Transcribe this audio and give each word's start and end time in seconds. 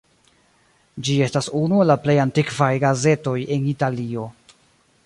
Ĝi 1.09 1.17
estas 1.25 1.49
unu 1.59 1.83
el 1.85 1.93
plej 2.07 2.17
antikvaj 2.25 2.73
gazetoj 2.87 3.37
en 3.59 3.71
Italio. 3.75 4.27